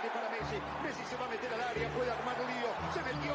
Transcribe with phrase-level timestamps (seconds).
[0.00, 0.56] tiene para Messi.
[0.82, 2.68] Messi se va a meter al área, puede armar lío.
[2.92, 3.34] Se metió.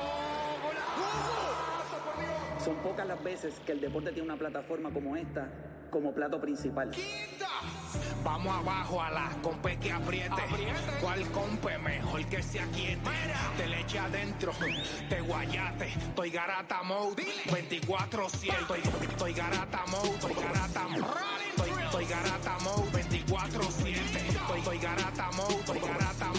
[0.61, 2.63] ¡Golazo, por Dios!
[2.63, 5.49] Son pocas las veces que el deporte tiene una plataforma como esta
[5.89, 6.89] como plato principal.
[8.23, 10.41] Vamos abajo a la compe que apriete.
[11.01, 13.09] ¿Cuál compe mejor que se aquiete?
[13.57, 14.53] Te le eche adentro,
[15.09, 15.87] te guayate.
[15.87, 18.61] Estoy garata mode, 24-7.
[18.61, 21.05] Estoy, estoy garata mode, estoy garata mode.
[21.49, 24.10] Estoy, estoy garata mode, 24-7.
[24.61, 26.31] Estoy, garata mode, estoy garata.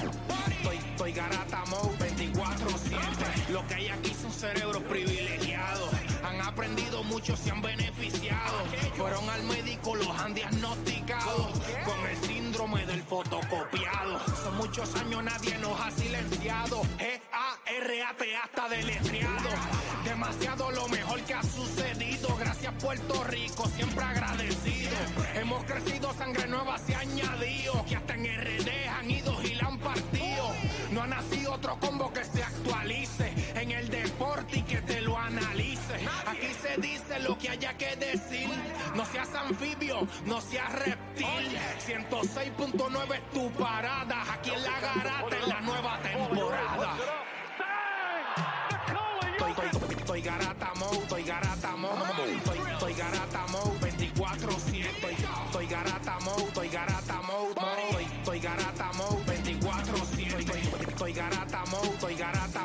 [0.49, 3.49] Estoy, estoy garata mode, 24-7.
[3.49, 5.91] Lo que hay aquí son cerebros privilegiados.
[6.23, 8.63] Han aprendido mucho, se han beneficiado.
[8.97, 11.51] Fueron al médico, los han diagnosticado
[11.85, 14.21] con el síndrome del fotocopiado.
[14.45, 16.83] Son muchos años, nadie nos ha silenciado.
[16.99, 19.51] G-A-R-A-T hasta deletreado.
[20.05, 22.37] Demasiado lo mejor que ha sucedido.
[22.37, 24.93] Gracias, Puerto Rico, siempre agradecido.
[25.35, 27.85] Hemos crecido, sangre nueva se ha añadido.
[31.63, 35.95] Otro combo que se actualice en el deporte y que te lo analice.
[36.27, 38.49] Aquí se dice lo que haya que decir.
[38.97, 41.57] No seas anfibio, no seas reptil.
[41.87, 44.25] 106.9 es tu parada.
[44.33, 46.97] Aquí en la garata en la nueva temporada.
[50.03, 54.87] Estoy, garata mode, estoy garata mode, estoy, garata mode, 24-7.
[55.47, 57.55] Estoy, garata mode, estoy garata mode,
[58.19, 59.32] estoy garata mode,
[62.23, 62.62] garata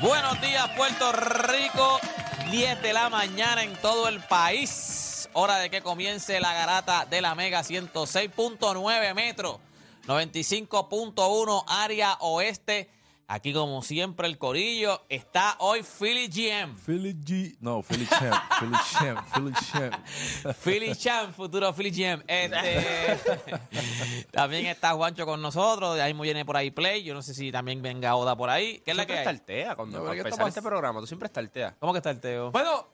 [0.00, 1.98] Buenos días, Puerto Rico.
[2.52, 5.28] 10 de la mañana en todo el país.
[5.32, 9.58] Hora de que comience la garata de la Mega 106.9 metros,
[10.06, 12.88] 95.1 área oeste.
[13.30, 15.02] Aquí, como siempre, el Corillo.
[15.10, 16.74] Está hoy Philly GM.
[16.78, 17.58] Philly G.
[17.60, 18.42] No, Philly Champ.
[18.58, 19.28] Philly Champ.
[19.34, 20.56] Philly Champ.
[20.64, 22.24] Philly Champ, futuro Philly GM.
[22.26, 23.18] Este,
[24.30, 26.00] también está Juancho con nosotros.
[26.00, 27.02] Ahí viene por ahí Play.
[27.02, 28.80] Yo no sé si también venga Oda por ahí.
[28.82, 29.36] ¿Qué es la que siempre hay?
[29.36, 31.00] estartea cuando No, para pero ¿qué está empezar este programa.
[31.00, 31.74] Tú siempre estarteas.
[31.78, 32.50] ¿Cómo que está el Teo?
[32.50, 32.86] Bueno,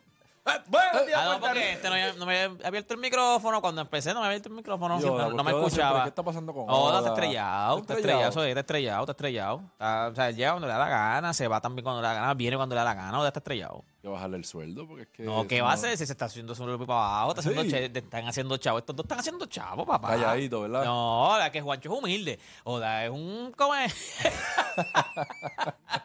[0.68, 3.60] buenos días, Ah, no, porque este no, había- no me había abierto el micrófono.
[3.60, 5.00] Cuando empecé no me había abierto el micrófono.
[5.00, 6.02] No, no me siempre, escuchaba.
[6.02, 6.98] ¿Qué está pasando con Oda Oda?
[6.98, 9.62] está estrellado, está estrellado, eso es, está estrellado, está estrellado.
[9.72, 12.14] Está- o sea, llega cuando le da la gana, se va también cuando le da
[12.14, 13.84] la gana, viene cuando le da la gana, Oda está estrellado.
[13.96, 15.22] Hay que bajarle el sueldo porque es que...
[15.22, 17.30] No, ¿qué va a hacer si se está haciendo su para abajo?
[17.30, 17.70] Está haciendo Sí.
[17.70, 18.78] che- están haciendo chavo.
[18.78, 20.08] Estos dos están haciendo chavo, papá.
[20.10, 20.84] Calladito, ¿verdad?
[20.84, 22.38] No, la que Juancho es humilde.
[22.64, 23.54] Oda es un...
[23.56, 23.94] ¿Cómo es?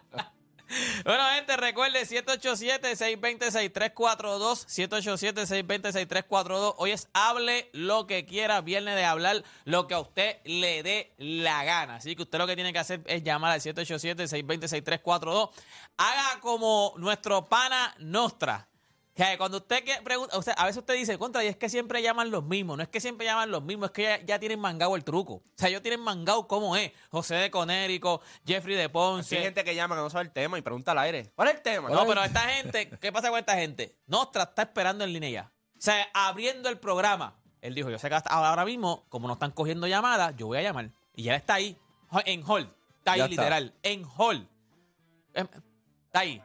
[1.03, 4.67] Bueno, gente, recuerde 787-620-6342.
[4.67, 6.75] 787-620-6342.
[6.77, 11.11] Hoy es hable lo que quiera, viernes de hablar lo que a usted le dé
[11.17, 11.95] la gana.
[11.95, 15.49] Así que usted lo que tiene que hacer es llamar al 787-620-6342.
[15.97, 18.68] Haga como nuestro pana Nostra.
[19.19, 21.67] Que cuando usted que pregunta, o sea, a veces usted dice, contra, y es que
[21.67, 22.77] siempre llaman los mismos.
[22.77, 25.33] No es que siempre llaman los mismos, es que ya, ya tienen mangado el truco.
[25.33, 26.93] O sea, ellos tienen mangado cómo es.
[27.11, 29.35] José de Conérico, Jeffrey de Ponce.
[29.37, 31.33] Hay gente que llama que no sabe el tema y pregunta al aire.
[31.35, 31.89] ¿Cuál es el tema?
[31.89, 33.97] No, pero esta gente, ¿qué pasa con esta gente?
[34.07, 35.51] Nostra está esperando en línea ya.
[35.77, 37.35] O sea, abriendo el programa.
[37.59, 40.59] Él dijo, yo sé que hasta ahora mismo, como no están cogiendo llamadas, yo voy
[40.59, 40.91] a llamar.
[41.13, 41.77] Y ya está ahí,
[42.23, 42.69] en hold.
[42.99, 43.41] Está ahí Ya está.
[43.41, 44.47] literal, en hold.
[45.33, 45.47] Em,
[46.05, 46.41] Está ahí.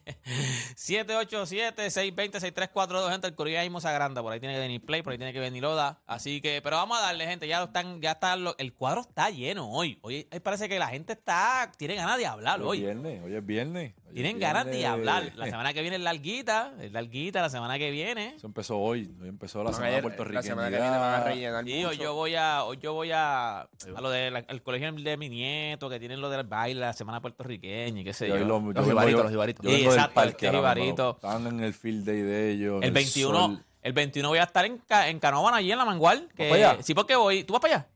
[0.76, 3.26] 787-620-6342, gente.
[3.26, 4.22] El Corillo ahí mismo se agranda.
[4.22, 6.00] Por ahí tiene que venir Play, por ahí tiene que venir Oda.
[6.06, 7.46] Así que, pero vamos a darle, gente.
[7.48, 9.98] Ya lo están, ya está, lo- el cuadro está lleno hoy.
[10.02, 12.78] Hoy parece que la gente está, tiene ganas de hablar Hoy hoy.
[12.78, 13.94] es viernes, hoy es viernes.
[14.14, 15.32] Tienen ganas de hablar.
[15.36, 18.34] La semana que viene es larguita, es larguita la semana que viene.
[18.36, 20.40] Eso empezó hoy, hoy empezó la a semana ir- puertorriqueña.
[20.40, 23.10] La semana que viene van a rellenar Y hoy yo voy a, hoy yo voy
[23.12, 27.20] a, a lo del colegio de mi nieto, que tienen lo del baile, la semana
[27.20, 28.34] puertorriqueña y qué sé yo.
[28.34, 29.66] hoy lo- yo Los vengo- jibaritos, los jibaritos.
[29.66, 31.10] Sí, exacto, este mismo, jibarito.
[31.16, 32.82] Están en el field day de ellos.
[32.82, 33.64] El 21, sol.
[33.82, 36.28] el 21 voy a estar en, en Canóvana, allí en la Mangual.
[36.36, 36.76] Que?
[36.82, 37.44] Sí, porque voy.
[37.44, 37.88] ¿Tú vas para allá?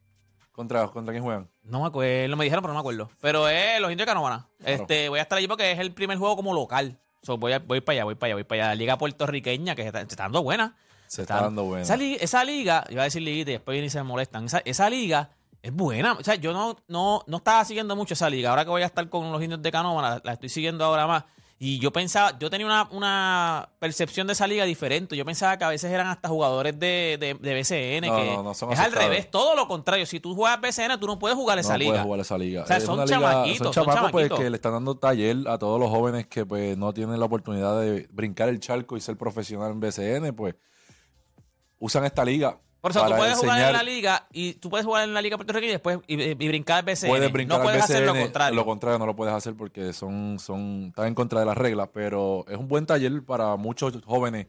[0.54, 1.48] ¿Contra, ¿Contra quién juegan?
[1.64, 3.10] No me acuerdo, me dijeron, pero no me acuerdo.
[3.20, 4.46] Pero es los indios de Canóvana.
[4.58, 4.72] Claro.
[4.82, 6.98] Este, voy a estar allí porque es el primer juego como local.
[7.22, 8.68] So, voy, a- voy para allá, voy para allá, voy para allá.
[8.70, 10.76] La liga puertorriqueña, que se está, se está dando buena.
[11.08, 11.82] Se está dando buena.
[11.82, 14.44] Esa, li- esa liga, iba a decir liguita y después vienen y se molestan.
[14.44, 15.30] Esa, esa liga
[15.60, 16.12] es buena.
[16.12, 18.50] O sea, yo no, no, no estaba siguiendo mucho esa liga.
[18.50, 21.06] Ahora que voy a estar con los indios de Canóvana, la, la estoy siguiendo ahora
[21.08, 21.24] más.
[21.64, 25.16] Y yo pensaba, yo tenía una, una percepción de esa liga diferente.
[25.16, 28.06] Yo pensaba que a veces eran hasta jugadores de, de, de BCN.
[28.06, 30.04] No, que no, no son es al revés, todo lo contrario.
[30.04, 31.92] Si tú juegas BCN, tú no puedes jugar esa no liga.
[31.92, 32.64] puedes jugar esa liga.
[32.64, 35.56] O sea, Es son chamaquitos, Son son chamacos pues, que le están dando taller a
[35.56, 39.16] todos los jóvenes que pues no tienen la oportunidad de brincar el charco y ser
[39.16, 40.56] profesional en BCN, pues
[41.78, 42.60] usan esta liga.
[42.84, 45.38] Por eso tú puedes jugar en la liga y tú puedes jugar en la liga
[45.38, 47.08] puertorriqueña y después y, y brincar al BCN.
[47.08, 48.54] Puedes brincar no puedes al hacer lo BCN, contrario.
[48.56, 51.88] Lo contrario no lo puedes hacer porque son, son, están en contra de las reglas,
[51.94, 54.48] pero es un buen taller para muchos jóvenes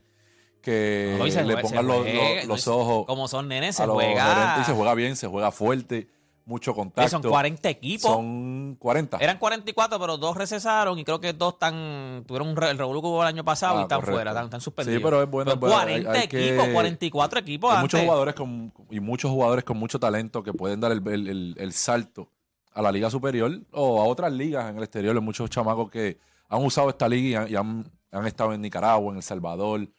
[0.62, 2.06] que No, y se le pongan los,
[2.46, 4.36] los- ojos Como son nenes, se a los juega.
[4.36, 6.10] gerentes y se juega bien, se juega fuerte,
[6.46, 7.10] mucho contacto.
[7.10, 8.12] son 40 equipos.
[8.12, 9.18] Son 40.
[9.18, 13.28] Eran 44, pero dos recesaron y creo que dos están tuvieron un el hubo el
[13.28, 14.16] año pasado Ah, y están correcto.
[14.16, 15.00] fuera, están, están suspendidos.
[15.00, 17.94] Sí, pero es bueno, Pero pues, 40 hay- hay que- equipos, 44 equipos Hay antes.
[17.94, 21.56] muchos jugadores con, y muchos jugadores con mucho talento que pueden dar el, el- el-
[21.58, 22.30] el salto
[22.74, 25.16] a la liga superior o a otras ligas en el exterior.
[25.16, 26.20] Hay muchos chamacos que
[26.50, 29.90] han usado esta liga y han, y han- estado en Nicaragua, en El Salvador.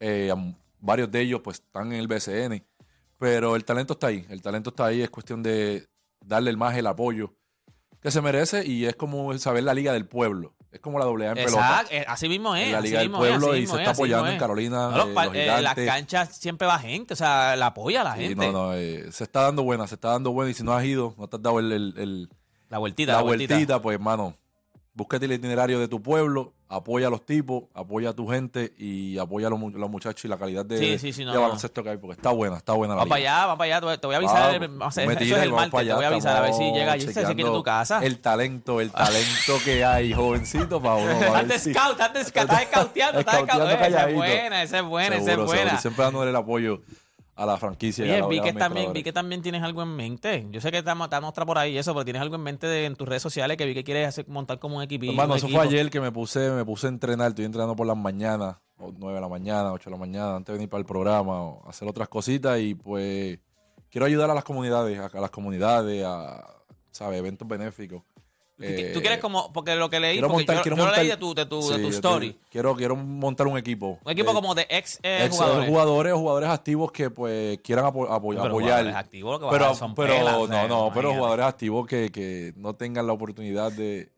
[0.00, 0.32] Eh,
[0.80, 2.64] varios de ellos pues están en el BCN.
[3.18, 4.26] Pero el talento está ahí.
[4.28, 5.00] El talento está ahí.
[5.00, 5.86] Es cuestión de
[6.24, 7.34] darle el más el apoyo
[8.00, 10.54] que se merece y es como saber la liga del pueblo.
[10.72, 11.54] Es como la doble A en pelota.
[11.82, 12.64] Exacto, eh, así mismo es.
[12.68, 14.38] En la Liga del es, Pueblo y se es, está apoyando en.
[14.38, 18.02] Carolina, No, los eh, los eh, las canchas siempre va gente, o sea, la apoya
[18.02, 18.46] la Sí, gente.
[18.46, 20.82] no, no, eh, se está dando buena, se está dando buena y si no has
[20.84, 22.28] ido, no te has dado el, el- el-
[22.70, 23.54] La vueltita, la, la, vueltita.
[23.54, 24.34] vueltita, pues hermano,
[24.94, 29.16] búsquete el itinerario de tu pueblo, apoya a los tipos, apoya a tu gente y
[29.18, 31.42] apoya a los, los muchachos y la calidad de, Sí, sí, sí, no, de no.
[31.42, 33.96] baloncesto que hay, porque está buena, está buena la Vamos para allá, vamos para allá,
[33.98, 34.54] te voy- a avisar.
[34.54, 37.44] El- eso es martes, te voy a avisar a ver si llega allí, se quiere
[37.44, 38.04] tu casa.
[38.04, 41.10] El talento, el talento que hay, jovencito, para uno.
[41.40, 43.70] Estás si- scout, estás scout, estás scouteando, estás Scouteando.
[43.70, 45.78] Esa es buena, esa es buena, esa es buena.
[45.80, 46.82] Siempre dándole el apoyo
[47.34, 48.04] a la franquicia.
[48.06, 50.46] y a la- vi que, también, vi que también tienes algo en mente.
[50.50, 52.84] Yo sé que estamos, estamos por ahí y eso, pero tienes algo en mente de-
[52.84, 55.12] en tus redes sociales que vi que quieres hacer, montar como un equipito.
[55.12, 55.60] Hermano, eso equipo.
[55.62, 57.28] fue ayer que me puse, me puse a entrenar.
[57.30, 60.48] Estoy entrenando por las mañanas, o 9 de la mañana, 8 de la mañana, antes
[60.52, 62.60] de venir para el programa, o hacer otras cositas.
[62.60, 63.38] Y pues
[63.90, 66.44] quiero ayudar a las comunidades, a, a las comunidades, a
[66.90, 67.18] ¿sabes?
[67.18, 68.02] eventos benéficos.
[68.62, 70.84] ¿Tú, qui- Eh, tú quieres como, porque lo que leí, quiero montar- yo, quiero yo
[70.86, 72.38] lo leí montar- de tu, de tu, sí, de tu story.
[72.50, 73.98] Quiero, quiero montar un equipo.
[74.04, 75.68] Un equipo de como de ex, eh, ex jugadores.
[75.68, 78.52] jugadores o jugadores activos que pues quieran apo- apo- Pero apoyar.
[78.70, 82.52] jugadores activos que pero son pero pelas, no, sea, no, pero jugadores activos que, que
[82.56, 84.10] no tengan la oportunidad de,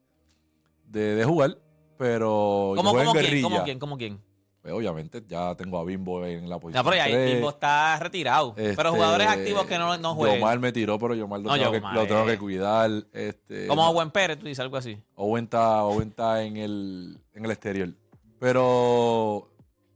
[0.87, 1.57] de, de jugar,
[1.97, 3.43] pero ¿Cómo, cómo quién?
[3.43, 3.79] ¿Cómo quién?
[3.79, 4.21] ¿Cómo quién?
[4.65, 6.83] Pues, obviamente ya tengo a Bimbo en la posición.
[6.83, 7.35] No, pero ya tres.
[7.35, 8.55] Bimbo está retirado.
[8.55, 10.39] pero Este, jugadores activos que no, no juegan.
[10.39, 12.91] Yomar me tiró, pero Yomar lo, No, tengo, Yomar, que, lo tengo que cuidar.
[13.13, 14.97] Este, Como Owen Pérez, tú dices algo así.
[15.17, 17.91] Owen está, Owen está en, el, en el exterior.
[18.41, 19.51] Pero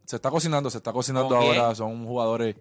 [0.04, 1.74] se está cocinando, se está cocinando ahora.
[1.74, 2.56] Son jugadores.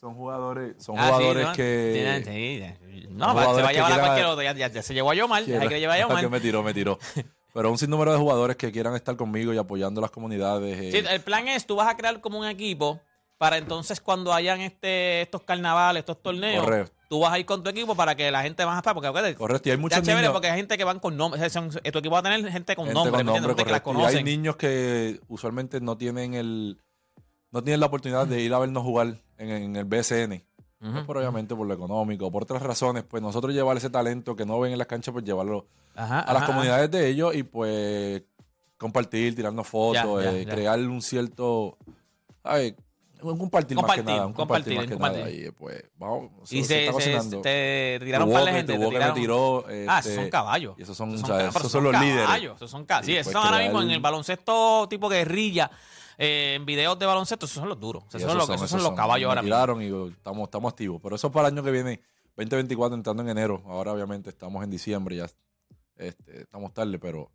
[0.00, 1.52] Son jugadores, son Ah, sí, jugadores ¿no?
[1.52, 2.22] que.
[2.24, 3.02] Sí, sí.
[3.04, 4.42] son No, se va a que llevar a cualquier otro.
[4.42, 5.44] Ya, ya- ya se llevó a Yomar.
[5.44, 6.28] Hay que llevar a que Yomar.
[6.30, 6.98] me tiró, me tiró.
[7.54, 10.78] Pero un sinnúmero de jugadores que quieran estar conmigo y apoyando las comunidades.
[10.80, 13.00] eh, Sí, el plan es, tú vas a crear como un equipo
[13.38, 16.92] para entonces cuando hayan este, estos carnavales, estos torneos, Correcto.
[17.08, 19.36] tú vas a ir con tu equipo para que la gente más para porque acuérdate,
[19.36, 21.42] Correcto, y hay muchos chévere niños- porque hay gente que van con nombres,
[21.92, 23.70] tu equipo va a tener gente con gente nombre, Gente que.
[24.00, 26.80] Y hay niños que usualmente no tienen el
[27.50, 30.44] no tienen la oportunidad de ir a vernos jugar en, en el BCN.
[30.80, 30.92] Ujú.
[30.92, 34.46] No por obviamente por lo económico, por otras razones, pues nosotros llevar ese talento que
[34.46, 35.66] no ven en las canchas, pues llevarlo
[35.96, 38.22] Ajá, a las ajá, comunidades de ellos y pues
[38.76, 40.52] compartir, tirarnos fotos, Ya, eh, ya.
[40.54, 41.76] crear un cierto
[42.44, 42.76] ay,
[43.20, 44.92] un compartir, más que Compartir, nada, un compartir, compartir, más que
[45.24, 45.42] compartir.
[45.42, 45.48] nada.
[45.48, 47.40] Y pues vamos, Y se, se, está se- cocinando.
[47.40, 48.72] te tiraron un par de Tuvo que- gente.
[48.72, 50.74] te que me tiraron- tiró, ah, este, esos son caballos.
[50.78, 52.22] y esos son, Esos o sea, esos pero son los líderes.
[52.26, 55.08] caballos, Esos son ca- Sí, Y esos pues son ahora mismo en el baloncesto tipo
[55.08, 55.68] guerrilla,
[56.18, 58.04] eh, en videos de baloncesto, esos son los duros.
[58.08, 59.80] Esos, son, los, esos son los caballos ahora mismo.
[59.82, 61.00] y uh, estamos, estamos activos.
[61.02, 62.00] Pero eso es para el año que viene,
[62.36, 63.62] 2024, entrando en enero.
[63.66, 65.26] Ahora, obviamente, estamos en diciembre, ya
[65.96, 67.30] este, estamos tarde, pero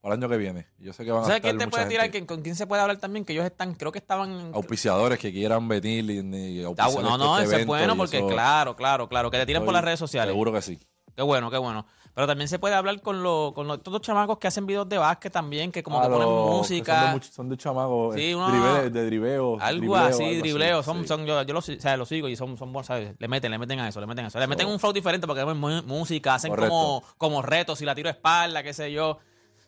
[0.00, 0.66] para el año que viene.
[0.78, 2.04] Yo sé que van a ¿Sabes estar quién te puede tirar?
[2.04, 2.18] gente.
[2.18, 3.24] ¿Quién- ¿Con quién se puede hablar también?
[3.24, 4.52] Que ellos están, creo que estaban...
[4.54, 6.20] Auspiciadores que quieran venir y,
[6.60, 9.46] y auspiciar no, no, este eso es bueno porque eso claro, claro, claro, que te
[9.46, 10.32] tiran por las redes sociales.
[10.32, 10.78] Seguro que sí.
[11.16, 11.84] Qué bueno, qué bueno.
[12.18, 14.88] Pero también se puede hablar con, los con los, todos los chamacos que hacen videos
[14.88, 17.00] de básquet también, que como Ah, que ponen los- que música.
[17.00, 18.14] Son de, much- son de chamagos.
[18.16, 19.56] Sí, eh, uno- drible- de driveo.
[19.60, 20.82] Algo dribleo, así, algo dribleo.
[20.82, 21.06] Son, sí.
[21.06, 23.14] son, yo, yo los, o sea, los sigo y son, son buenos, ¿sabes?
[23.20, 24.40] Le meten, le meten a eso, le meten a eso.
[24.40, 28.08] Le meten un flow diferente porque ponen música, hacen como, como retos, si la tiro
[28.08, 29.18] a espalda, qué sé yo.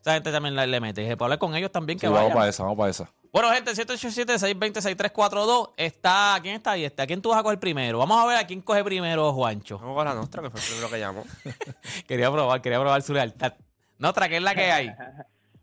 [0.00, 1.02] Esa gente también le, le mete.
[1.02, 3.08] Dije, para hablar con ellos también que Sí, vamos para esa, vamos para esa.
[3.32, 5.74] Bueno, gente, 787-620-6342.
[5.76, 6.84] Está, ¿quién está ahí?
[6.84, 7.98] Este, ¿A quién tú vas a coger primero?
[7.98, 9.78] Vamos a ver a quién coge primero, Juancho.
[9.78, 11.22] Vamos con la nuestra, que fue el primero que llamó.
[12.08, 13.54] Quería probar, quería probar su lealtad.
[13.98, 14.90] Nostra, ¿qué es la que hay?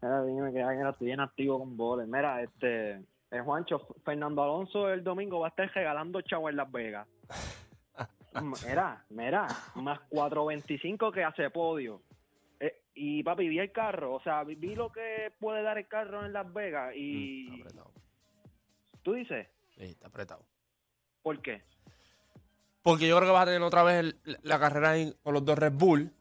[0.02, 2.08] Mira, dime que alguien estoy bien activo con boles.
[2.08, 6.72] Mira, este, eh, Juancho, Fernando Alonso el domingo va a estar regalando chavo en Las
[6.72, 7.06] Vegas.
[8.68, 12.02] Mira, mira, más 4.25 que hace podio.
[13.00, 16.34] Y papi, vi el carro, o sea, vi, lo que puede dar el carro en
[16.34, 17.92] Las Vegas Mm, y está apretado.
[19.04, 20.44] tú dices, Sí, está apretado.
[21.22, 21.62] ¿por qué?
[22.82, 25.60] Porque yo creo que vas a tener otra vez el- la carrera con los dos
[25.60, 26.12] Red Bull.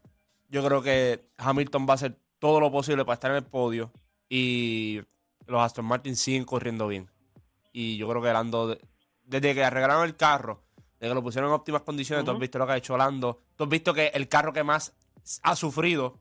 [0.48, 3.90] Yo creo que Hamilton va a hacer todo lo posible para estar en el podio.
[4.28, 5.00] Y
[5.46, 7.08] los Aston Martin siguen corriendo bien.
[7.72, 8.80] Y yo creo que Lando, de-
[9.24, 10.62] desde que arreglaron el carro,
[10.98, 13.42] desde que lo pusieron en óptimas condiciones, tú has visto lo que ha hecho Lando.
[13.54, 14.94] Tú has visto que el carro que más
[15.42, 16.18] ha sufrido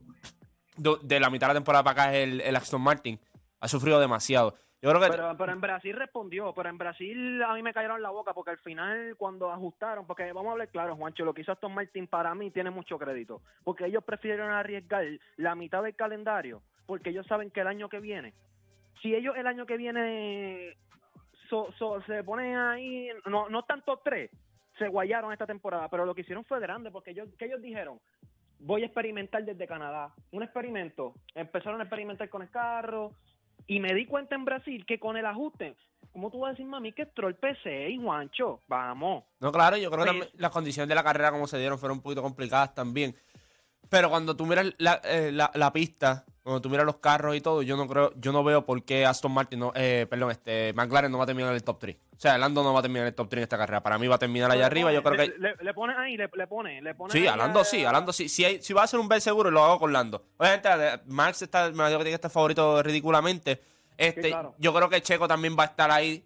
[0.77, 3.19] de, la mitad de la temporada para acá el, el Aston Martin.
[3.59, 4.55] Ha sufrido demasiado.
[4.81, 8.03] Yo creo que Pero, pero en Brasil respondió, pero en Brasil a mí me cayeron
[8.03, 11.41] la boca porque al final cuando ajustaron, porque vamos a hablar claro, Juancho, lo que
[11.41, 15.05] hizo Aston Martin para mí tiene mucho crédito, porque ellos prefirieron arriesgar
[15.37, 18.33] la mitad del calendario, porque ellos saben que el año que viene,
[19.01, 20.77] si ellos el año que viene
[21.49, 21.73] so-
[22.05, 24.29] se ponen ahí, no, no tanto tres,
[24.77, 27.99] se guayaron esta temporada, pero lo que hicieron fue grande, porque ellos, que ellos dijeron,
[28.59, 33.11] voy a experimentar desde Canadá, un experimento, empezaron a experimentar con el carro,
[33.67, 35.75] y me di cuenta en Brasil que con el ajuste,
[36.11, 39.23] como tú vas a decir, mami, que entró el P6, Juancho, vamos.
[39.39, 41.97] No, claro, yo creo que Pues- las condiciones de la carrera como se dieron fueron
[41.97, 43.15] un poquito complicadas también.
[43.95, 47.41] Pero cuando tú miras la, eh, la- la pista, cuando tú miras los carros y
[47.41, 50.73] todo, yo no creo, yo no veo por qué Aston Martin, no, eh, perdón, este
[50.73, 51.95] McLaren no va a terminar en el top 3.
[52.15, 53.81] O sea, Lando no va a terminar en el top 3 en esta carrera.
[53.81, 54.91] Para mí va a terminar allá arriba.
[54.91, 57.31] Yo creo le, que Le, le pones ahí, le, le pone, le pone sí, a-
[57.63, 58.27] sí, Alando sí.
[58.29, 60.25] Si, hay- si va a ser un B seguro, lo hago con Lando.
[60.37, 63.61] Obviamente, eh, Max está, me imagino que tiene que estar favorito ridículamente.
[63.97, 64.55] Este, claro.
[64.59, 66.25] Yo creo que Checo también va a estar ahí.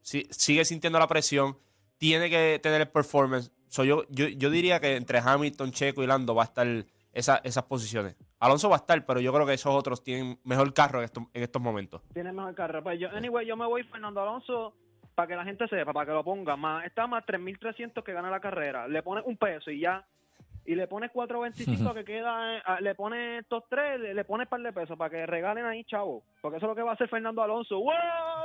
[0.00, 1.58] Si- sigue sintiendo la presión.
[1.98, 3.50] Tiene que tener el performance.
[3.68, 6.66] So, yo, yo, yo diría que entre Hamilton, Checo y Lando va a estar
[7.12, 8.16] esa- esas posiciones.
[8.38, 11.24] Alonso va a estar, pero yo creo que esos otros tienen mejor carro en estos,
[11.32, 12.02] en estos momentos.
[12.12, 12.82] Tiene mejor carro.
[12.82, 14.74] Pues yo, anyway, yo me voy Fernando Alonso
[15.14, 16.56] para que la gente sepa, para que lo ponga.
[16.56, 18.88] Más, está más 3.300 que gana la carrera.
[18.88, 20.06] Le pones un peso y ya.
[20.66, 22.56] Y le pones 4.25 que queda.
[22.56, 25.66] eh, ah, le pones estos tres, le, le pones par de pesos para que regalen
[25.66, 26.22] ahí, chavo.
[26.40, 27.76] Porque eso es lo que va a hacer Fernando Alonso.
[27.78, 27.92] ¡Wow!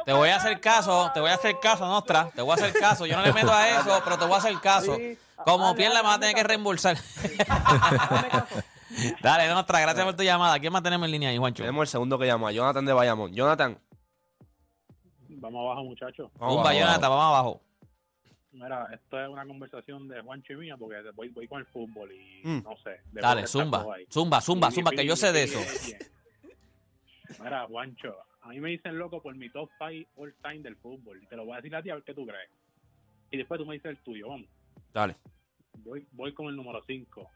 [0.06, 2.30] Te voy a hacer caso, te voy a hacer caso, Nostra.
[2.34, 3.06] Te voy a hacer caso.
[3.06, 4.96] Yo no le meto a eso, pero te voy a hacer caso.
[4.96, 5.18] Sí.
[5.46, 6.98] Como Dale, pierda, me vas a tener que reembolsar.
[9.22, 10.58] Dale, Nostra, gracias por tu llamada.
[10.60, 11.64] ¿Quién más tenemos en línea ahí, Juancho?
[11.64, 13.34] Tenemos el segundo que llama, Jonathan de Bayamón.
[13.34, 13.78] Jonathan,
[15.38, 16.32] Vamos abajo, muchachos.
[16.40, 16.64] vamos abajo.
[16.64, 17.62] bayoneta, vamos abajo.
[18.56, 22.12] Mira, esto es una conversación de Juancho y mía porque voy, voy con el fútbol
[22.12, 22.64] y Mm.
[22.64, 23.02] no sé.
[23.12, 25.60] Dale, zumba, zumba, zumba, zumba, que yo sé de eso.
[27.42, 31.22] Mira, Juancho, a mí me dicen loco por mi top 5 all time del fútbol.
[31.22, 32.50] Y te lo voy a decir a ti a ver qué tú crees.
[33.32, 34.48] Y después tú me dices el tuyo, vamos.
[34.94, 35.16] Dale.
[35.80, 37.30] Voy, voy con el número 5,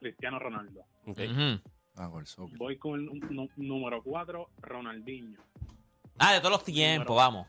[0.00, 0.80] Cristiano Ronaldo.
[1.06, 1.18] Ok.
[1.18, 1.60] Ujú.
[1.96, 2.10] Ah.
[2.56, 5.40] Voy con el número 4, Ronaldinho.
[6.18, 7.46] Ah, de todos los tiempos, vamos.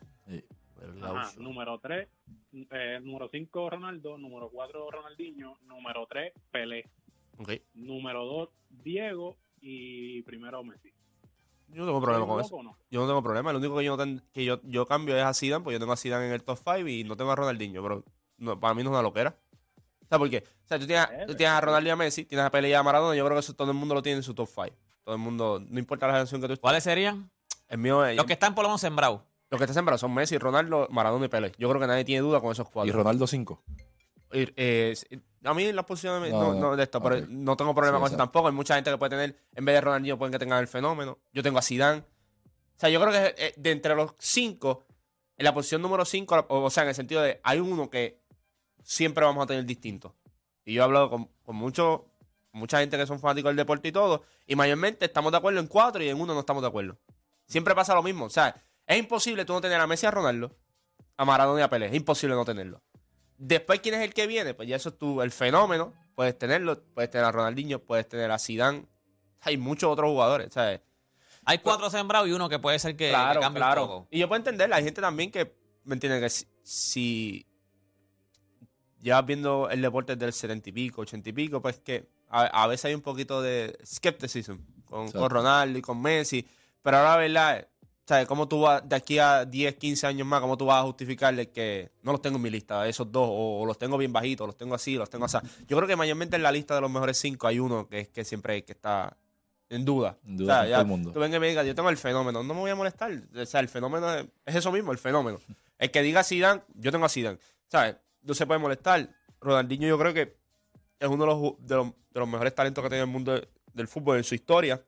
[1.01, 2.07] Ajá, número 3,
[3.03, 4.17] número 5, Ronaldo.
[4.17, 5.57] Número 4, Ronaldinho.
[5.65, 6.89] Número 3, Pelé.
[7.73, 9.37] Número 2, Diego.
[9.59, 10.93] Y primero Messi.
[11.69, 12.63] Yo no tengo problema ¿Soy con eso.
[12.63, 12.77] no?
[12.89, 13.51] Yo no tengo problema.
[13.51, 15.79] Lo único que yo no ten- que yo, yo cambio es a Zidane, pues yo
[15.79, 18.03] tengo a Zidane en el top 5 y no tengo a Ronaldinho, pero
[18.37, 19.35] no, para mí no es una loquera.
[20.03, 22.45] O sea, porque o sea, tú, tienes, tú tienes a Ronaldo y a Messi, tienes
[22.45, 24.23] a Pelé y a Maradona, yo creo que eso todo el mundo lo tiene en
[24.23, 24.69] su top 5.
[25.03, 26.61] Todo el mundo, no importa la generación que tú estés.
[26.61, 27.29] ¿Cuáles serían?
[27.67, 29.21] El mío es, Los que están por lo menos sembrados.
[29.49, 31.53] Los que están sembrados son Messi, Ronaldo, Maradona y Pelé.
[31.57, 32.89] Yo creo que nadie tiene duda con esos cuatro.
[32.89, 33.63] Y Ronaldo 5.
[34.33, 34.95] Y, eh,
[35.43, 38.07] a mí las posiciones no, No, no, de esto, pero no tengo problema Sí, con
[38.07, 38.47] eso tampoco.
[38.47, 41.19] Hay mucha gente que puede tener, en vez de Ronaldinho, pueden que tengan el fenómeno.
[41.31, 41.99] Yo tengo a Zidane.
[41.99, 44.85] O sea, yo creo que eh, de entre los cinco,
[45.37, 48.21] en la posición número cinco, o, o sea, en el sentido de hay uno que
[48.83, 50.15] siempre vamos a tener distinto.
[50.65, 52.11] Y yo he hablado con, con mucho,
[52.51, 55.67] mucha gente que son fanáticos del deporte y todo, y mayormente estamos de acuerdo en
[55.67, 56.97] cuatro y en uno no estamos de acuerdo.
[57.45, 58.25] Siempre pasa lo mismo.
[58.25, 60.55] O sea, es imposible tú no tener a Messi y a Ronaldo,
[61.17, 61.87] a Maradona y a Pelé.
[61.87, 62.81] Es imposible no tenerlo.
[63.37, 64.53] Después, ¿quién es el que viene?
[64.53, 65.93] Pues ya eso es tú, el fenómeno.
[66.15, 68.85] Puedes tenerlo, puedes tener a Ronaldinho, puedes tener a Zidane.
[69.41, 70.81] Hay muchos otros jugadores, ¿sabes?
[71.45, 73.81] Hay cuatro sembrados y uno que puede ser que, que claro, cambie claro.
[73.83, 74.07] un poco.
[74.09, 76.19] Y yo puedo entender, hay gente también que, ¿me entiende?
[76.19, 77.45] Que si, si
[78.99, 82.63] llevas viendo el deporte desde el 70 y pico, 80 y pico, pues que a,
[82.63, 86.45] a veces hay un poquito de skepticism con, con Ronaldo y con Messi,
[86.81, 87.65] pero ahora la verdad, es,
[88.07, 88.25] ¿sabes?
[88.27, 91.49] ¿Cómo tú vas de aquí a 10, 15 años más, cómo tú vas a justificarle
[91.49, 94.45] que no los tengo en mi lista, esos dos, o, o los tengo bien bajitos,
[94.45, 95.37] o los tengo así, o los tengo así?
[95.67, 98.09] Yo creo que mayormente en la lista de los mejores cinco hay uno que es
[98.09, 99.17] que siempre hay que está
[99.69, 100.17] en duda.
[100.25, 101.11] En duda con todo el mundo.
[101.11, 103.11] Tú venga y me digas, yo tengo el fenómeno, no me voy a molestar.
[103.35, 105.39] O sea, el fenómeno es, es eso mismo, el fenómeno.
[105.79, 107.37] El que diga Zidane, yo tengo a Zidane.
[107.67, 107.97] ¿Sabes?
[108.23, 109.07] No se puede molestar.
[109.39, 110.35] Ronaldinho yo creo que
[110.99, 113.33] es uno de los, de los, de los mejores talentos que ha tenido el mundo
[113.33, 114.81] de- del fútbol en su historia.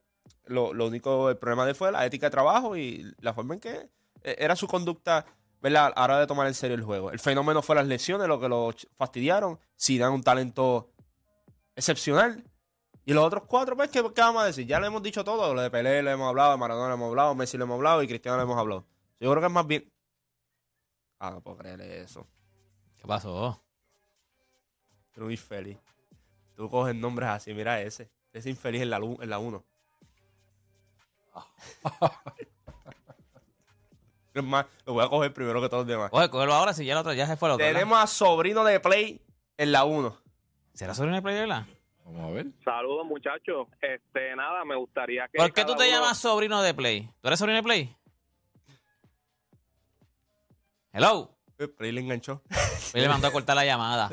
[0.46, 3.54] Lo, lo único, el problema de él fue la ética de trabajo y la forma
[3.54, 3.90] en que
[4.24, 5.26] eh, era su conducta,
[5.62, 5.94] ¿verdad?
[5.96, 7.12] A la hora de tomar en serio el juego.
[7.12, 9.60] El fenómeno fue las lesiones, lo que lo fastidiaron.
[9.80, 10.92] Zidane un talento
[11.76, 12.44] excepcional.
[13.06, 14.68] Y los otros cuatro, pues, ¿qué, qué vamos a decir?
[14.68, 15.54] Ya le hemos dicho todo.
[15.54, 18.04] Lo de Pelé le hemos hablado, de Maradona le hemos hablado, Messi le hemos hablado
[18.04, 18.86] y Cristiano le hemos hablado.
[19.20, 19.92] Yo creo que es más bien...
[21.18, 22.28] Ah, no puedo creer eso.
[22.98, 23.62] ¿Qué pasó?
[25.08, 25.78] Estoy muy feliz.
[26.56, 28.12] Tú coges nombres así, mira ese.
[28.32, 29.24] Ese infeliz en la 1.
[29.24, 29.66] En la uno.
[34.34, 36.10] Es más, lo voy a coger primero que todos los demás.
[36.14, 37.66] Oye, cógelo ahora si ya el otro ya se fue el otro.
[37.66, 37.80] ¿verdad?
[37.80, 39.22] Tenemos a sobrino de Play
[39.58, 40.18] en la 1.
[40.74, 41.66] ¿Será sobrino de Play, verdad?
[42.06, 42.46] Vamos a ver.
[42.64, 43.68] Saludos, muchachos.
[43.82, 45.38] Este, nada, me gustaría que.
[45.38, 47.10] ¿Por qué tú te uno- llamas sobrino de Play?
[47.22, 47.96] ¿Tú eres sobrino de Play?
[50.94, 51.36] Hello.
[51.78, 52.42] Play le enganchó.
[52.92, 54.10] Play le mandó a cortar la llamada.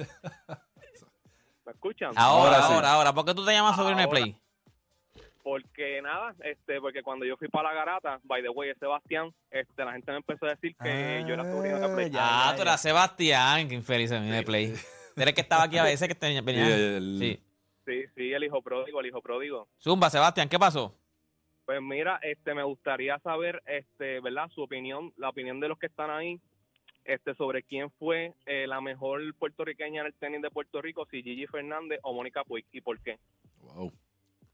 [1.65, 2.13] ¿Me escuchan?
[2.17, 2.73] Ahora, Ahora sí.
[2.75, 3.13] ahora, ahora.
[3.15, 4.09] ¿Por qué tú te llamas sobrino de.
[4.09, 4.41] Play?
[5.47, 9.85] Porque nada, este, porque cuando yo fui para la garata, by the way, Sebastián, este,
[9.85, 12.11] la gente me empezó a decir que yo era sobrino de Play.
[12.19, 13.69] ah, tú eras Sebastián.
[13.69, 14.75] Qué infeliz sobrino de Play.
[15.17, 16.67] Eres que estaba aquí a veces que tenía, venía.
[16.67, 17.41] Sí, el- Sí.
[17.87, 19.69] Sí, sí, el hijo pródigo, el hijo pródigo.
[19.81, 20.93] Zumba, Sebastián, ¿qué pasó?
[21.65, 24.49] Pues mira, este, me gustaría saber, este, ¿verdad?
[24.53, 26.41] Su opinión, la opinión de los que están ahí,
[27.05, 31.23] este, sobre quién fue eh, la mejor puertorriqueña en el tenis de Puerto Rico, si
[31.23, 33.21] Gigi Fernández o Mónica Puig, y por qué.
[33.61, 33.93] Wow.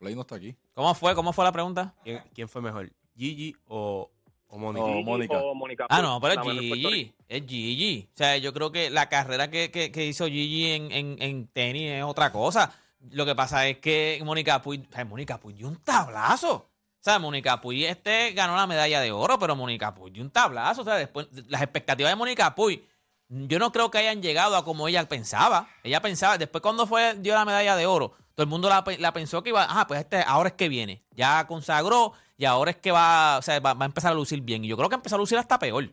[0.03, 0.57] Play no está aquí.
[0.75, 1.15] ¿Cómo fue?
[1.15, 1.95] ¿Cómo fue la pregunta?
[2.03, 2.91] ¿Quién, quién fue mejor?
[3.17, 4.11] ¿Gigi o,
[4.49, 4.85] o Mónica?
[4.85, 5.38] O Mónica.
[5.38, 7.15] o Mónica Ah, no, pero es Gigi.
[7.29, 8.09] Es Gigi.
[8.12, 11.47] O sea, yo creo que la carrera que, que- que hizo Gigi en, en- en
[11.47, 12.75] tenis es otra cosa.
[13.11, 16.53] Lo que pasa es que Mónica Puig, ay, Mónica Puig dio un tablazo.
[16.55, 20.31] O sea, Mónica Puig este ganó la medalla de oro, pero Mónica Puig dio un
[20.31, 20.83] tablazo.
[20.83, 22.83] O sea, después, las expectativas de Mónica Puig,
[23.29, 25.69] yo no creo que hayan llegado a como ella pensaba.
[25.85, 28.99] Ella pensaba, después cuando fue, dio la medalla de oro, todo el mundo la, pe-
[28.99, 31.05] la pensó que iba, ah, pues este ahora es que viene.
[31.12, 34.40] Ya consagró y ahora es que va, o sea, va, va a empezar a lucir
[34.40, 34.64] bien.
[34.64, 35.90] Y yo creo que empezó a lucir hasta peor.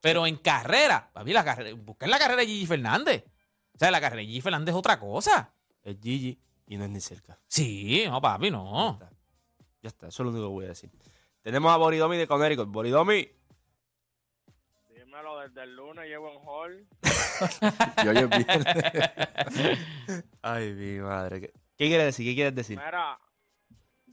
[0.00, 3.24] Pero en carrera, papi, la carrera, busquen la carrera de Gigi Fernández.
[3.74, 5.52] O sea, la carrera de Gigi Fernández es otra cosa.
[5.82, 7.38] Es Gigi y no es ni cerca.
[7.48, 8.98] Sí, no, papi, no.
[9.82, 10.90] Ya está, eso es lo único que voy a decir.
[11.42, 12.68] Tenemos a Boridomi de Connecticut.
[12.68, 13.28] Boridomi.
[15.48, 16.86] Desde el lunes llevo en hall.
[18.04, 20.24] Y hoy es viernes.
[20.42, 21.40] Ay, mi madre.
[21.40, 22.26] ¿Qué, qué quieres decir?
[22.26, 22.78] ¿Qué quieres decir?
[22.78, 23.18] Mira,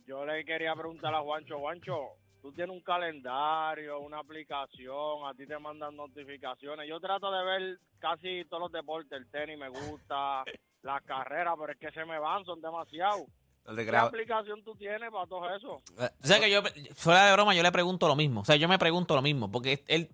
[0.06, 5.46] yo le quería preguntar a Juancho, Juancho, tú tienes un calendario, una aplicación, a ti
[5.46, 6.88] te mandan notificaciones.
[6.88, 10.44] Yo trato de ver casi todos los deportes, el tenis me gusta,
[10.84, 13.26] las carreras, pero es que se me van, son demasiados.
[13.66, 15.82] ¿Qué aplicación tú tienes para todo eso?
[15.98, 16.62] O sea que yo,
[16.96, 18.42] fuera de broma, yo le pregunto lo mismo.
[18.42, 19.52] O sea, yo me pregunto lo mismo.
[19.52, 20.10] Porque él,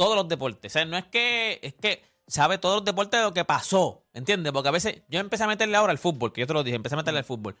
[0.00, 0.70] todos los deportes.
[0.70, 4.04] O sea, no es que, es que sabe todos los deportes de lo que pasó.
[4.14, 4.50] ¿Entiendes?
[4.52, 6.76] Porque a veces yo empecé a meterle ahora al fútbol, que yo te lo dije,
[6.76, 7.54] empecé a meterle al fútbol.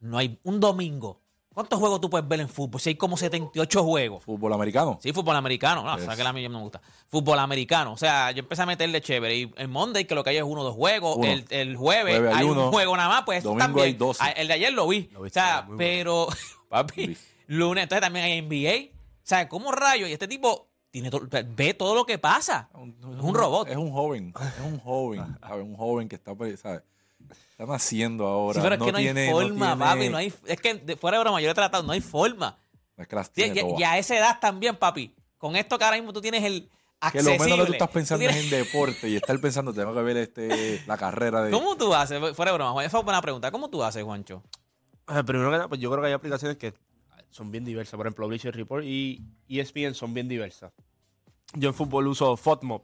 [0.00, 1.20] No hay un domingo.
[1.52, 2.80] ¿Cuántos juegos tú puedes ver en fútbol?
[2.80, 4.24] Si hay como 78 juegos.
[4.24, 4.98] Fútbol americano.
[5.02, 5.84] Sí, fútbol americano.
[5.84, 6.04] No, Es.
[6.04, 6.80] sabes que a mí no me gusta.
[7.08, 7.92] Fútbol americano.
[7.92, 9.36] O sea, yo empecé a meterle chévere.
[9.36, 11.16] Y el Monday, que lo que hay es uno o dos juegos.
[11.18, 11.26] Uno.
[11.28, 12.64] El, el jueves, Jueves hay uno.
[12.66, 13.22] un juego nada más.
[13.26, 13.86] Pues Domingo también.
[13.88, 14.20] hay 12.
[14.24, 15.10] Ah, El de ayer lo vi.
[15.12, 15.78] Lo o viste, sea, muy bueno.
[15.78, 16.28] pero,
[16.70, 17.82] papi, lunes.
[17.82, 18.94] Entonces también hay NBA.
[18.96, 20.08] O sea, ¿cómo rayos?
[20.08, 21.26] Y este tipo tiene to-
[21.56, 22.68] ve todo lo que pasa.
[22.72, 22.78] Es
[23.20, 23.68] un robot.
[23.68, 24.32] Es un joven.
[24.38, 25.36] Es un joven.
[25.40, 25.64] ¿sabes?
[25.64, 26.82] Un joven que está, pues, ¿sabes?
[27.50, 28.54] Está naciendo ahora.
[28.54, 30.08] Sí, pero es no que no hay tiene, forma, tiene- papi.
[30.10, 32.56] No hay, es que de- fuera de broma, yo he tratado, no hay forma.
[32.96, 33.80] Es que las Y, tiene y- todas.
[33.80, 35.12] y a esa edad también, papi.
[35.38, 36.68] Con esto que ahora mismo tú tienes el
[37.10, 37.72] Que lo menos que tú accesible.
[37.72, 41.42] estás pensando Tú es en deporte y estar pensando, tengo que ver este, la carrera
[41.42, 41.50] de.
[41.50, 42.20] ¿Cómo tú haces?
[42.36, 43.50] Fuera de broma, Juan, esa es buena pregunta.
[43.50, 44.42] ¿Cómo tú haces, Juancho?
[45.08, 46.74] Eh, Primero que nada, pues yo creo que hay aplicaciones que
[47.32, 47.96] son bien diversas.
[47.96, 50.72] Por ejemplo, Bleacher Report y ESPN son bien diversas.
[51.54, 52.82] Yo en fútbol uso FOTMOB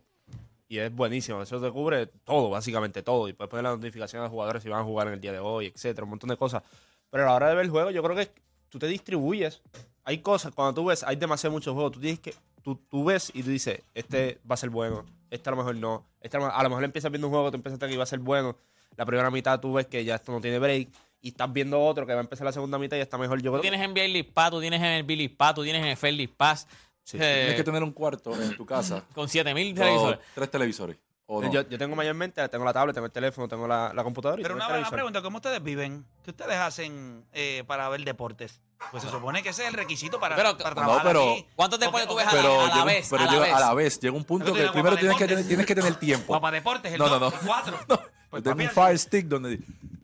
[0.69, 1.41] y es buenísimo.
[1.41, 3.29] Eso te cubre todo, básicamente todo.
[3.29, 5.33] Y puedes poner la notificación a los jugadores si van a jugar en el día
[5.33, 6.63] de hoy, etcétera, un montón de cosas.
[7.11, 8.31] Pero a la hora de ver el juego, yo creo que
[8.69, 9.63] tú te distribuyes.
[10.05, 11.93] Hay cosas, cuando tú ves, hay demasiado muchos juegos.
[11.93, 15.49] Tú tienes que, tú, tú ves y tú dices, este va a ser bueno, este
[15.49, 16.05] a lo mejor no.
[16.21, 18.03] Este a lo, a lo mejor empiezas viendo un juego, tú empiezas a que iba
[18.03, 18.57] a ser bueno.
[18.97, 20.89] La primera mitad tú ves que ya esto no tiene break.
[21.20, 23.40] Y estás viendo otro que va a empezar la segunda mitad y está mejor.
[23.42, 26.07] Yo Tú creo tienes NBA League Pass, tú tienes NBA League Pass, tú tienes NFL
[26.16, 26.66] League Pass.
[27.12, 29.04] eh, Tienes que tener un cuarto en tu casa.
[29.14, 30.18] con 7000 o televisores.
[30.35, 30.96] tres televisores.
[31.31, 31.52] O no.
[31.52, 34.42] yo, yo tengo mayormente, tengo la tablet, tengo el teléfono, tengo la, la computadora y
[34.44, 36.07] Pero tengo una, el una pregunta, ¿cómo ustedes viven?
[36.24, 38.62] ¿Qué ustedes hacen eh, para ver deportes?
[38.90, 41.46] Pues se supone que ese es el requisito para, Pero- para No, trabajar pero- aquí.
[41.54, 43.09] ¿Cuántos deportes tú ves a la, pero a la vez?
[43.11, 43.52] pero a la llega- vez?
[43.54, 44.00] a la vez.
[44.00, 46.33] Llega un punto que primero tienes que, tener, tienes que tener tiempo.
[46.33, 47.26] Papá Deportes, el No, no, no.
[47.28, 47.76] el cuatro.
[48.31, 49.59] Pues, Yo tengo un Fire Stick donde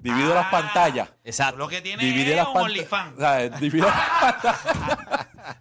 [0.05, 1.09] divido las Ah, pantallas.
[1.25, 1.57] Exacto.
[1.59, 2.71] Lo que tiene Divide es las un pantallas.
[2.71, 3.17] OnlyFans.
[3.17, 3.89] O sea, divido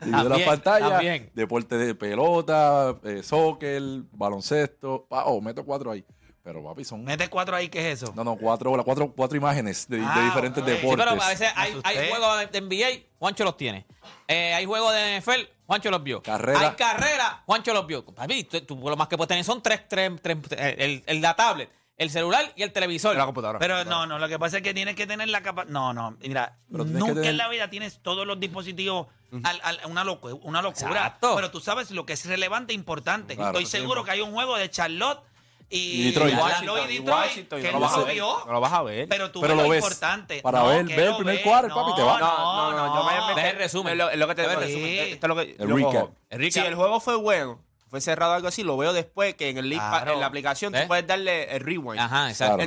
[0.01, 0.89] divido las pantallas.
[0.91, 1.31] también.
[1.33, 5.07] Deporte de pelota, eh, soccer, baloncesto.
[5.09, 6.05] Oh, meto cuatro ahí.
[6.43, 7.05] Pero papi, son.
[7.05, 8.11] Mete cuatro ahí, ¿qué es eso?
[8.17, 10.67] No, no, cuatro, las cuatro, cuatro imágenes de, de Ah, diferentes ok.
[10.69, 11.05] Sí, deportes.
[11.05, 13.85] pero a veces hay, Me hay juegos de NBA, Juancho los tiene.
[14.27, 16.21] Eh, hay juegos de NFL, Juancho los vio.
[16.21, 16.59] Carrera.
[16.59, 18.03] Hay carrera, Juancho los vio.
[18.03, 21.21] Papi, tú, tú lo más que puedes tener son tres, tres, tres eh, el, el,
[21.21, 23.15] la tablet, el celular y el televisor.
[23.15, 23.59] la computadora.
[23.59, 25.71] Pero no, no, lo que pasa es que tienes que tener la capacidad.
[25.71, 29.07] No, no, mira, nunca tener- en la vida tienes todos los dispositivos.
[29.43, 30.89] al- al- una, locu- una locura.
[30.89, 31.35] Exacto.
[31.35, 33.35] Pero tú sabes lo que es relevante e importante.
[33.35, 35.21] Claro, Estoy sí, seguro que hay un juego de Charlotte
[35.71, 36.33] y, Y Detroit.
[36.33, 38.13] Y Y Detroit Washington, que no no lo vas a lo ver.
[38.13, 38.45] vio.
[38.45, 39.07] No lo vas a ver.
[39.09, 39.79] Pero tú Pero ves lo ves.
[39.83, 40.41] importante.
[40.43, 42.19] Para No, ver- ver el primer cuadro, papi, te va.
[42.19, 43.93] No, No, no, no, yo el resumen.
[43.93, 44.85] Es lo, que te Deja el resumen.
[44.99, 45.55] Esto es lo que
[46.29, 46.65] recap.
[46.67, 47.59] el juego fue bueno,
[47.93, 50.13] fue cerrado o algo así, lo veo después que en el link Claro.
[50.13, 50.81] en la aplicación ¿Eh?
[50.81, 51.99] tú puedes darle el rewind.
[51.99, 52.57] Ajá, exacto.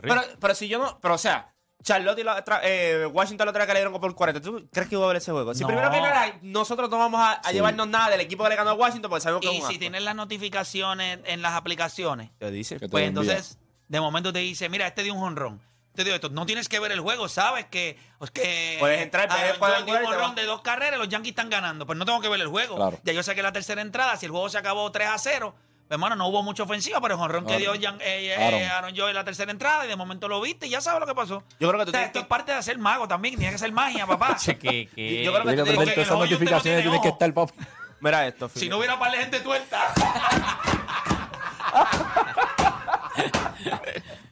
[0.00, 3.50] Pero, pero si yo no, pero o sea, Charlotte y la otra, eh, Washington la
[3.50, 4.40] otra que le dieron por 40.
[4.40, 5.54] ¿Tú crees que iba a ver ese juego?
[5.54, 5.66] Si No.
[5.66, 7.54] primero que nada, nosotros no vamos a, a Sí.
[7.54, 9.68] llevarnos nada del equipo que le ganó a Washington porque sabemos que es Y un
[9.72, 12.78] si tienes las notificaciones en las aplicaciones, Te dice.
[12.78, 13.08] Pues lo envía.
[13.08, 15.60] entonces de momento te dice, mira, este dio un jonrón.
[15.96, 16.28] Te dio esto.
[16.28, 19.58] No tienes que ver el juego, sabes que, es que Puedes entrar, Aaron ves George
[19.58, 20.36] cuadrangular dio y un te jonrón vas.
[20.36, 22.76] de dos carreras, los Yankees están ganando, pero no tengo que ver el juego.
[22.76, 22.98] Claro.
[23.02, 25.54] Ya yo sé que la tercera entrada, si el juego se acabó 3 a 0,
[25.88, 28.62] pues, hermano, no hubo mucha ofensiva, pero el jonrón que dio Yan- eh, eh, Aaron.
[28.62, 31.06] Aaron George en la tercera entrada y de momento lo viste y ya sabes lo
[31.06, 31.44] que pasó.
[31.60, 33.36] Yo creo que tú O sea, tienes esto que- es parte de ser mago también,
[33.36, 34.36] tiene que ser magia, papá.
[34.40, 35.52] Che, que- que- Yo creo que
[36.00, 37.10] esas no notificaciones, tiene que.
[37.10, 37.52] Pues, estar, papi.
[38.00, 38.70] Mira esto, si Filipe.
[38.72, 39.92] no hubiera par de gente tuerta.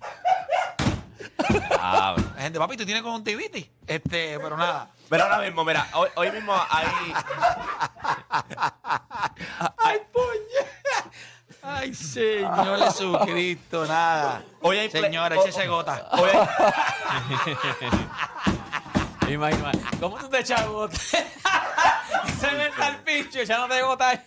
[1.78, 3.66] Ah, La gente, papi, tú tienes conjuntivitis.
[3.86, 4.88] Este, pero nada.
[5.08, 6.86] Pero ahora mismo, mira, hoy, hoy mismo hay.
[9.78, 10.64] Ay, puñe.
[11.62, 14.42] Ay, Señor Jesucristo, nada.
[14.60, 16.08] Hoy hay play- Señora, o- échese gota.
[16.12, 16.48] Hoy hay-
[19.34, 20.96] Imagina, ¿cómo tú te echas gota?
[20.96, 24.22] Se mete al pincho echándote gota.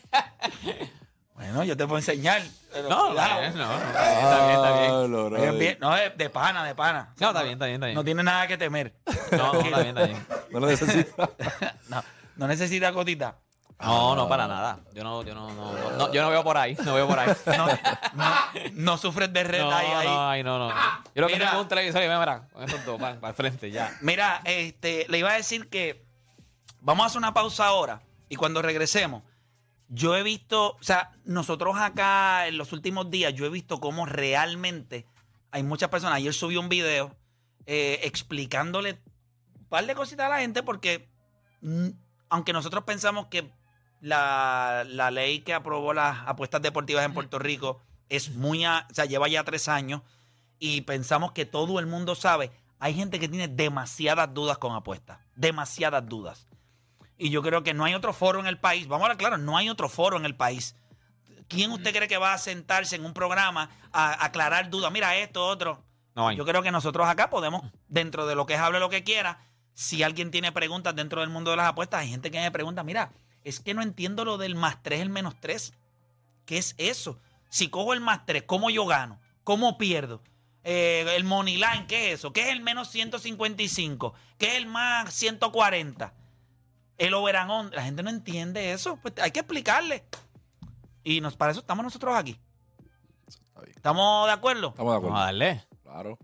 [1.38, 2.41] Bueno, yo te puedo enseñar.
[2.73, 3.41] pero No, cuidado.
[3.52, 5.47] no, no, no, está bien, está bien, está bien.
[5.47, 7.13] Ah, bien, No, es de pana, de pana.
[7.19, 7.95] No, está bien, está bien, está bien.
[7.95, 8.93] No tiene nada que temer.
[9.32, 10.28] No, no, está bien, está bien.
[10.52, 11.30] No lo necesitas.
[11.89, 12.04] No,
[12.38, 13.36] no necesita gotita.
[13.80, 14.80] No, no, para nada.
[14.93, 17.30] Yo no, yo no, no, yo no veo por ahí, no veo por ahí.
[17.56, 18.36] No, no,
[18.73, 20.08] no sufres de red No, ahí, ahí.
[20.08, 20.69] no, ahí no, no.
[21.13, 23.69] Yo lo que tengo es un televisor y mira, con estos dos, para, el frente,
[23.69, 23.95] ya.
[24.02, 26.04] Mira, este, le iba a decir que
[26.82, 29.21] vamos a hacer una pausa ahora y cuando regresemos,
[29.89, 34.06] yo he visto, o sea, nosotros acá en los últimos días, yo he visto cómo
[34.06, 35.06] realmente
[35.52, 36.17] hay muchas personas.
[36.17, 37.15] Ayer subí un video
[37.65, 39.00] eh, explicándole
[39.58, 41.10] un par de cositas a la gente porque
[41.62, 41.88] mm,
[42.30, 43.52] aunque nosotros pensamos que
[44.02, 48.93] la, la ley que aprobó las apuestas deportivas en Puerto Rico es muy, a- o
[48.93, 50.02] sea, lleva ya tres años
[50.60, 55.19] y pensamos que todo el mundo sabe, hay gente que tiene demasiadas dudas con apuestas,
[55.36, 56.47] demasiadas dudas.
[57.18, 59.38] Y yo creo que no hay otro foro en el país, vamos a hablar claro,
[59.38, 60.76] no hay otro foro en el país.
[61.48, 64.92] ¿Quién usted cree que va a sentarse en un programa a aclarar dudas?
[64.92, 65.84] Mira esto, otro.
[66.14, 66.36] No hay.
[66.36, 69.40] Yo creo que nosotros acá podemos, dentro de lo que es hable lo que quiera,
[69.74, 72.84] si alguien tiene preguntas dentro del mundo de las apuestas, hay gente que me pregunta,
[72.84, 73.12] mira,
[73.44, 75.74] es que no entiendo lo del más 3, el menos 3.
[76.46, 77.20] ¿Qué es eso?
[77.50, 79.20] Si cojo el más 3, ¿cómo yo gano?
[79.44, 80.22] ¿Cómo pierdo?
[80.64, 82.34] Eh, el money line, ¿qué es eso?
[82.34, 84.14] ¿Qué es el menos 155?
[84.38, 86.14] ¿Qué es el más 140?
[86.98, 87.72] El over and on.
[87.72, 88.98] La gente no entiende eso.
[88.98, 90.04] Pues hay que explicarle.
[91.04, 92.40] Y nos, para eso estamos nosotros aquí.
[93.28, 93.74] Está bien.
[93.76, 94.70] ¿Estamos de acuerdo?
[94.70, 95.14] Estamos de acuerdo.
[95.14, 95.64] Vamos a darle.
[95.84, 96.18] Claro.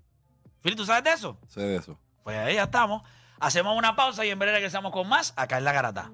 [0.61, 1.37] Phil, ¿tú sabes de eso?
[1.47, 1.99] Sé de eso.
[2.23, 3.03] Pues ahí ya estamos.
[3.39, 6.11] Hacemos una pausa y en breve regresamos con más acá en La Garata.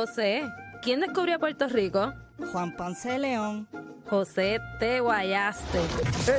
[0.00, 0.42] José,
[0.82, 2.12] ¿quién descubrió Puerto Rico?
[2.52, 3.66] Juan Ponce de León.
[4.10, 5.80] José, te guayaste.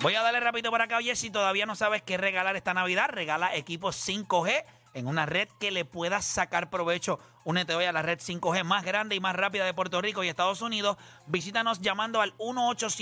[0.02, 0.98] Voy a darle rápido por acá.
[0.98, 5.48] Oye, si todavía no sabes qué regalar esta Navidad, regala equipos 5G en una red
[5.60, 7.20] que le puedas sacar provecho.
[7.44, 10.30] Únete hoy a la red 5G más grande y más rápida de Puerto Rico y
[10.30, 10.98] Estados Unidos.
[11.28, 12.84] Visítanos llamando al 1 800